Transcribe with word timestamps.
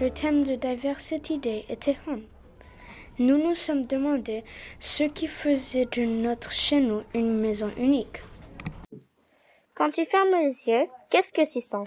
le 0.00 0.10
thème 0.10 0.42
de 0.42 0.56
Diversity 0.56 1.38
Day 1.38 1.64
était 1.68 1.96
Home. 2.08 2.24
Nous 3.20 3.38
nous 3.38 3.54
sommes 3.54 3.86
demandé 3.86 4.42
ce 4.80 5.04
qui 5.04 5.28
faisait 5.28 5.86
de 5.86 6.02
notre 6.02 6.50
chez 6.50 6.80
nous 6.80 7.02
une 7.14 7.38
maison 7.38 7.70
unique. 7.78 8.20
Quand 9.76 9.90
tu 9.90 10.04
fermes 10.04 10.34
les 10.42 10.66
yeux, 10.66 10.88
qu'est-ce 11.10 11.32
que 11.32 11.48
tu 11.50 11.60
sens? 11.60 11.86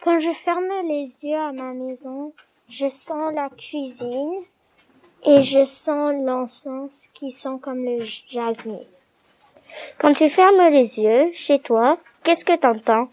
Quand 0.00 0.20
je 0.20 0.32
ferme 0.44 0.86
les 0.86 1.08
yeux 1.24 1.36
à 1.36 1.50
ma 1.52 1.72
maison, 1.72 2.32
je 2.68 2.88
sens 2.88 3.34
la 3.34 3.50
cuisine 3.50 4.44
et 5.26 5.42
je 5.42 5.64
sens 5.64 6.14
l'encens 6.24 7.08
qui 7.12 7.32
sent 7.32 7.58
comme 7.60 7.84
le 7.84 8.04
jasmin. 8.30 8.80
Quand 9.98 10.14
tu 10.14 10.30
fermes 10.30 10.70
les 10.70 11.00
yeux 11.00 11.30
chez 11.32 11.58
toi, 11.58 11.98
qu'est-ce 12.22 12.44
que 12.44 12.56
tu 12.56 12.66
entends 12.66 13.08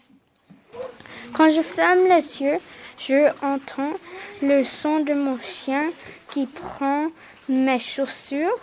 Quand 1.36 1.50
je 1.50 1.60
ferme 1.60 2.04
les 2.08 2.40
yeux, 2.40 2.56
je 2.96 3.28
entends 3.44 3.92
le 4.40 4.64
son 4.64 5.00
de 5.00 5.12
mon 5.12 5.38
chien 5.38 5.90
qui 6.30 6.46
prend 6.46 7.08
mes 7.46 7.78
chaussures 7.78 8.58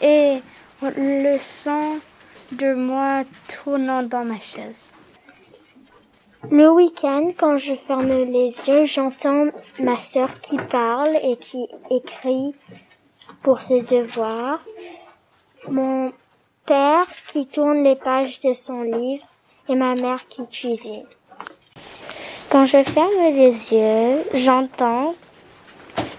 et 0.00 0.38
le 0.80 1.36
son 1.36 1.98
de 2.52 2.72
moi 2.72 3.24
tournant 3.46 4.02
dans 4.02 4.24
ma 4.24 4.40
chaise. 4.40 4.94
Le 6.50 6.70
week-end, 6.70 7.32
quand 7.36 7.58
je 7.58 7.74
ferme 7.74 8.08
les 8.08 8.48
yeux, 8.68 8.86
j'entends 8.86 9.48
ma 9.78 9.98
sœur 9.98 10.40
qui 10.40 10.56
parle 10.56 11.14
et 11.22 11.36
qui 11.36 11.66
écrit 11.90 12.54
pour 13.42 13.60
ses 13.60 13.82
devoirs. 13.82 14.64
Mon 15.68 16.10
père 16.64 17.06
qui 17.28 17.46
tourne 17.46 17.84
les 17.84 17.96
pages 17.96 18.40
de 18.40 18.54
son 18.54 18.80
livre 18.80 19.26
et 19.68 19.74
ma 19.74 19.94
mère 19.94 20.26
qui 20.30 20.48
cuisine. 20.48 21.04
Quand 22.52 22.66
je 22.66 22.84
ferme 22.84 23.32
les 23.32 23.72
yeux, 23.72 24.22
j'entends 24.34 25.14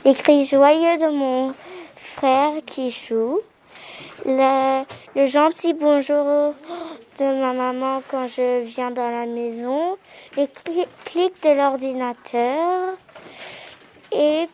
les 0.03 0.16
cris 0.16 0.45
joyeux 0.45 0.98
de 0.98 1.16
mon 1.16 1.53
frère 1.95 2.53
qui 2.66 2.90
joue, 2.90 3.40
le, 4.25 4.84
le 5.16 5.28
gentil 5.28 5.75
bonjour 5.75 6.56
de 7.20 7.40
ma 7.40 7.53
maman 7.53 8.02
quand 8.09 8.28
je 8.28 8.64
viens 8.64 8.90
dans 8.90 9.12
la 9.12 9.28
maison, 9.28 9.95
les 10.36 10.50
clics 11.06 11.44
de 11.44 11.56
l'ordinateur 11.56 12.97
et 14.12 14.47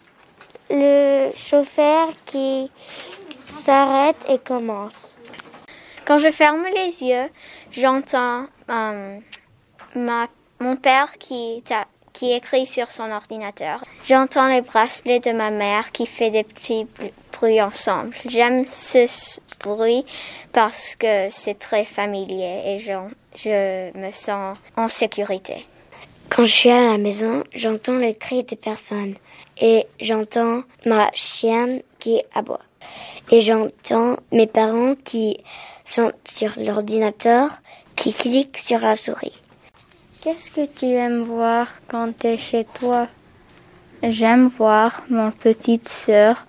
le 0.69 1.31
chauffeur 1.33 2.09
qui 2.25 2.69
s'arrête 3.45 4.25
et 4.27 4.37
commence. 4.37 5.17
Quand 6.03 6.19
je 6.19 6.29
ferme 6.29 6.65
les 6.75 7.07
yeux, 7.07 7.29
j'entends 7.71 8.47
euh, 8.69 9.17
ma, 9.95 10.27
mon 10.59 10.75
père 10.75 11.17
qui, 11.17 11.63
écrit 12.21 12.67
sur 12.67 12.91
son 12.91 13.09
ordinateur. 13.11 13.83
J'entends 14.05 14.47
les 14.47 14.61
bracelets 14.61 15.19
de 15.19 15.31
ma 15.31 15.51
mère 15.51 15.91
qui 15.91 16.05
fait 16.05 16.29
des 16.29 16.43
petits 16.43 16.85
bruits 17.31 17.61
ensemble. 17.61 18.13
J'aime 18.25 18.65
ce 18.67 19.39
bruit 19.63 20.05
parce 20.51 20.95
que 20.95 21.29
c'est 21.29 21.57
très 21.57 21.85
familier 21.85 22.61
et 22.65 22.79
je, 22.79 22.93
je 23.35 23.97
me 23.97 24.11
sens 24.11 24.57
en 24.75 24.87
sécurité. 24.89 25.65
Quand 26.29 26.43
je 26.43 26.51
suis 26.51 26.69
à 26.69 26.91
la 26.91 26.97
maison, 26.97 27.43
j'entends 27.53 27.97
les 27.97 28.15
cris 28.15 28.43
des 28.43 28.55
personnes 28.55 29.15
et 29.61 29.87
j'entends 29.99 30.63
ma 30.85 31.09
chienne 31.13 31.81
qui 31.99 32.21
aboie. 32.33 32.59
Et 33.31 33.41
j'entends 33.41 34.17
mes 34.31 34.47
parents 34.47 34.95
qui 35.03 35.39
sont 35.85 36.11
sur 36.25 36.51
l'ordinateur, 36.57 37.49
qui 37.95 38.13
cliquent 38.13 38.57
sur 38.57 38.79
la 38.79 38.95
souris. 38.95 39.38
Qu'est-ce 40.21 40.51
que 40.51 40.65
tu 40.65 40.85
aimes 40.85 41.21
voir 41.21 41.67
quand 41.87 42.11
tu 42.19 42.27
es 42.27 42.37
chez 42.37 42.65
toi? 42.65 43.07
J'aime 44.03 44.49
voir 44.49 45.03
mon 45.09 45.31
petite 45.31 45.87
sœur 45.87 46.45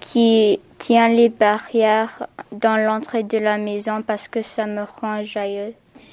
qui 0.00 0.60
tient 0.78 1.08
les 1.08 1.30
barrières 1.30 2.26
dans 2.52 2.76
l'entrée 2.76 3.22
de 3.22 3.38
la 3.38 3.56
maison 3.56 4.02
parce 4.02 4.28
que 4.28 4.42
ça 4.42 4.66
me 4.66 4.82
rend 4.82 5.24
joyeux. 5.24 5.72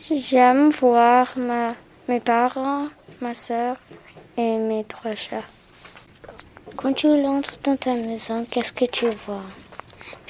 J'aime 0.09 0.69
voir 0.69 1.33
ma, 1.35 1.73
mes 2.07 2.21
parents, 2.21 2.87
ma 3.19 3.33
sœur 3.33 3.75
et 4.37 4.57
mes 4.57 4.85
trois 4.85 5.15
chats. 5.15 5.43
Quand 6.77 6.93
tu 6.93 7.07
entres 7.07 7.59
dans 7.63 7.75
ta 7.75 7.95
maison, 7.95 8.45
qu'est-ce 8.49 8.71
que 8.71 8.85
tu 8.85 9.07
vois? 9.25 9.43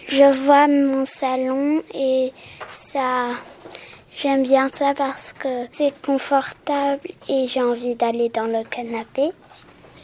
Je 0.08 0.24
vois 0.44 0.68
mon 0.68 1.06
salon 1.06 1.84
et 1.94 2.34
ça, 2.72 3.28
j'aime 4.22 4.44
bien 4.44 4.70
ça 4.72 4.94
parce 4.94 5.34
que 5.34 5.68
c'est 5.72 5.94
confortable 6.02 7.10
et 7.28 7.48
j'ai 7.48 7.62
envie 7.62 7.96
d'aller 7.96 8.30
dans 8.30 8.46
le 8.46 8.64
canapé. 8.64 9.32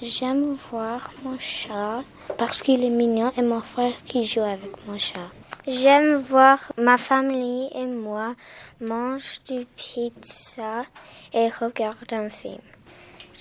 J'aime 0.02 0.54
voir 0.72 1.12
mon 1.24 1.38
chat 1.38 2.02
parce 2.38 2.64
qu'il 2.64 2.84
est 2.84 2.90
mignon 2.90 3.32
et 3.38 3.42
mon 3.42 3.62
frère 3.62 3.94
qui 4.06 4.26
joue 4.26 4.42
avec 4.42 4.72
mon 4.88 4.98
chat. 4.98 5.30
J'aime 5.68 6.16
voir 6.16 6.72
ma 6.78 6.98
famille 6.98 7.70
et 7.76 7.86
moi 7.86 8.34
manger 8.82 9.40
du 9.48 9.66
pizza 9.76 10.86
et 11.34 11.50
regarder 11.50 12.16
un 12.16 12.30
film. 12.30 12.62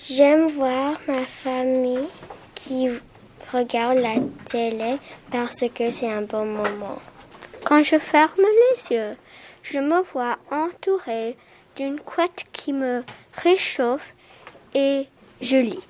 J'aime 0.09 0.47
voir 0.47 0.99
ma 1.07 1.25
famille 1.25 2.07
qui 2.53 2.89
regarde 3.51 3.97
la 3.97 4.15
télé 4.45 4.97
parce 5.31 5.63
que 5.73 5.91
c'est 5.91 6.11
un 6.11 6.21
bon 6.21 6.45
moment. 6.45 6.99
Quand 7.63 7.81
je 7.81 7.97
ferme 7.97 8.41
les 8.41 8.95
yeux, 8.95 9.15
je 9.71 9.79
me 9.79 10.01
vois 10.01 10.37
entourée 10.51 11.35
d'une 11.75 11.99
couette 11.99 12.45
qui 12.53 12.73
me 12.73 13.03
réchauffe 13.33 14.13
et 14.73 15.07
je 15.41 15.57
lis. 15.57 15.87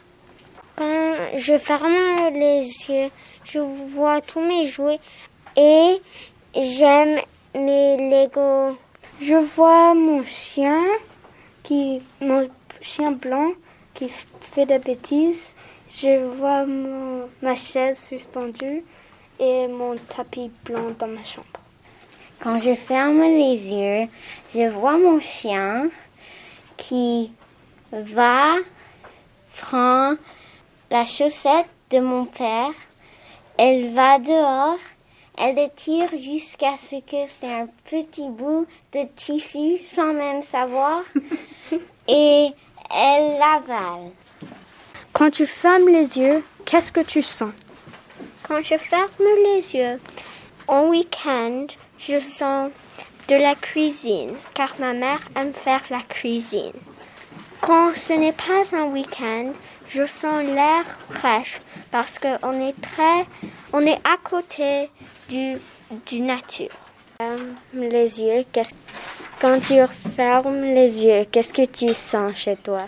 Quand 0.75 1.15
je 1.35 1.57
ferme 1.57 2.33
les 2.33 2.61
yeux, 2.61 3.09
je 3.43 3.59
vois 3.59 4.21
tous 4.21 4.41
mes 4.41 4.65
jouets 4.65 4.99
et 5.55 6.01
j'aime 6.55 7.19
mes 7.55 7.97
Lego. 7.97 8.77
Je 9.21 9.35
vois 9.35 9.93
mon 9.93 10.23
chien 10.25 10.83
qui, 11.63 12.01
mon 12.21 12.49
chien 12.81 13.11
blanc 13.11 13.51
qui 13.93 14.09
fait 14.41 14.65
des 14.65 14.79
bêtises. 14.79 15.55
Je 15.89 16.23
vois 16.25 16.65
ma 17.41 17.55
chaise 17.55 17.99
suspendue 17.99 18.83
et 19.39 19.67
mon 19.67 19.95
tapis 19.95 20.51
blanc 20.65 20.91
dans 20.99 21.07
ma 21.07 21.23
chambre. 21.23 21.66
Quand 22.39 22.59
je 22.59 22.75
ferme 22.75 23.21
les 23.21 23.57
yeux, 23.67 24.07
je 24.53 24.69
vois 24.69 24.97
mon 24.97 25.19
chien 25.19 25.89
qui 26.77 27.31
va 27.91 28.55
prendre 29.57 30.17
la 30.91 31.03
chaussette 31.05 31.67
de 31.89 31.99
mon 31.99 32.25
père. 32.25 32.71
Elle 33.57 33.91
va 33.91 34.19
dehors, 34.19 34.77
elle 35.35 35.57
étire 35.57 36.09
jusqu'à 36.11 36.75
ce 36.77 36.97
que 37.01 37.27
c'est 37.27 37.51
un 37.51 37.67
petit 37.85 38.29
bout 38.29 38.67
de 38.93 39.03
tissu 39.15 39.83
sans 39.95 40.13
même 40.13 40.43
savoir 40.43 41.01
et 42.07 42.49
elle 42.95 43.39
l'avale. 43.39 44.11
Quand 45.11 45.31
tu 45.31 45.47
fermes 45.47 45.89
les 45.89 46.19
yeux, 46.19 46.43
qu'est-ce 46.65 46.91
que 46.91 47.01
tu 47.01 47.23
sens? 47.23 47.51
Quand 48.43 48.61
je 48.63 48.77
ferme 48.77 49.09
les 49.43 49.75
yeux, 49.75 49.99
en 50.67 50.89
week-end, 50.89 51.65
je 51.99 52.19
sens 52.19 52.71
de 53.27 53.35
la 53.35 53.55
cuisine, 53.55 54.33
car 54.53 54.75
ma 54.79 54.93
mère 54.93 55.27
aime 55.35 55.53
faire 55.53 55.83
la 55.89 56.01
cuisine. 56.01 56.73
Quand 57.61 57.93
ce 57.95 58.13
n'est 58.13 58.33
pas 58.33 58.75
un 58.77 58.85
week-end, 58.85 59.51
je 59.89 60.05
sens 60.05 60.43
l'air 60.43 60.83
fraîche 61.09 61.59
parce 61.91 62.19
qu'on 62.19 62.61
est 62.61 62.79
très, 62.81 63.25
on 63.73 63.85
est 63.85 63.99
à 64.05 64.17
côté 64.23 64.89
du, 65.29 65.57
du 66.05 66.21
nature. 66.21 66.69
Les 67.73 68.21
yeux, 68.21 68.45
quand 69.41 69.59
tu 69.59 69.75
fermes 70.15 70.61
les 70.61 71.03
yeux, 71.05 71.25
qu'est-ce 71.31 71.51
que 71.51 71.65
tu 71.65 71.93
sens 71.93 72.35
chez 72.35 72.55
toi? 72.55 72.87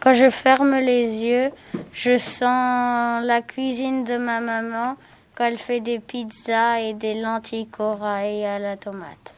Quand 0.00 0.14
je 0.14 0.30
ferme 0.30 0.76
les 0.76 1.24
yeux, 1.24 1.50
je 1.92 2.16
sens 2.16 3.24
la 3.24 3.42
cuisine 3.42 4.04
de 4.04 4.16
ma 4.16 4.40
maman 4.40 4.96
quand 5.36 5.44
elle 5.44 5.58
fait 5.58 5.80
des 5.80 5.98
pizzas 5.98 6.80
et 6.80 6.94
des 6.94 7.14
lentilles 7.14 7.68
corail 7.68 8.44
à 8.44 8.58
la 8.58 8.76
tomate. 8.76 9.34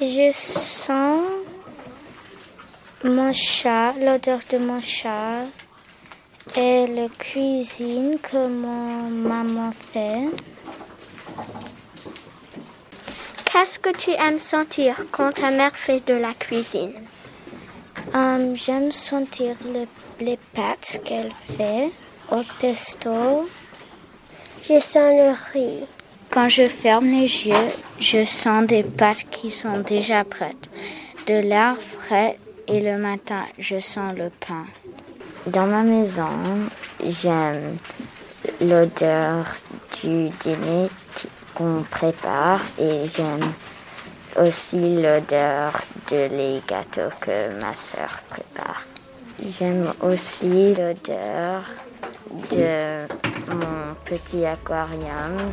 Je 0.00 0.30
sens 0.32 1.22
mon 3.02 3.32
chat, 3.32 3.94
l'odeur 4.00 4.38
de 4.50 4.58
mon 4.58 4.80
chat 4.80 5.42
et 6.56 6.86
la 6.86 7.08
cuisine 7.08 8.18
que 8.22 8.46
mon 8.46 9.10
maman 9.10 9.72
fait. 9.72 10.30
Qu'est-ce 13.44 13.78
que 13.78 13.90
tu 13.96 14.10
aimes 14.10 14.40
sentir 14.40 15.04
quand 15.10 15.32
ta 15.32 15.50
mère 15.50 15.76
fait 15.76 16.06
de 16.06 16.14
la 16.14 16.34
cuisine? 16.34 16.92
Um, 18.12 18.54
J'aime 18.54 18.92
sentir 18.92 19.56
le, 19.64 19.86
les 20.24 20.38
pâtes 20.54 21.00
qu'elle 21.04 21.32
fait 21.56 21.90
au 22.30 22.42
pesto. 22.60 23.48
Je 24.66 24.80
sens 24.80 25.12
le 25.12 25.34
riz. 25.52 25.84
Quand 26.30 26.48
je 26.48 26.66
ferme 26.66 27.10
les 27.10 27.28
yeux, 27.46 27.68
je 28.00 28.24
sens 28.24 28.66
des 28.66 28.82
pâtes 28.82 29.26
qui 29.30 29.50
sont 29.50 29.80
déjà 29.80 30.24
prêtes, 30.24 30.70
de 31.26 31.34
l'air 31.34 31.76
frais 31.98 32.38
et 32.66 32.80
le 32.80 32.96
matin, 32.96 33.44
je 33.58 33.78
sens 33.78 34.14
le 34.16 34.30
pain. 34.30 34.64
Dans 35.46 35.66
ma 35.66 35.82
maison, 35.82 36.30
j'aime 37.06 37.76
l'odeur 38.62 39.44
du 40.02 40.30
dîner 40.40 40.88
qu'on 41.54 41.84
prépare 41.90 42.62
et 42.78 43.04
j'aime 43.14 43.52
aussi 44.40 45.02
l'odeur 45.02 45.78
de 46.10 46.28
les 46.34 46.62
gâteaux 46.66 47.14
que 47.20 47.60
ma 47.60 47.74
sœur 47.74 48.22
prépare. 48.30 48.82
J'aime 49.58 49.92
aussi 50.00 50.74
l'odeur 50.74 51.64
de 52.50 53.06
petit 54.04 54.46
aquarium 54.46 55.52